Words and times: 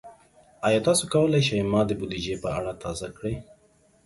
ایا 0.67 0.79
تاسو 0.87 1.03
کولی 1.13 1.41
شئ 1.47 1.59
ما 1.71 1.81
د 1.85 1.91
بودیجې 1.99 2.35
په 2.43 2.49
اړه 2.57 2.71
تازه 2.83 3.07
کړئ؟ 3.17 3.35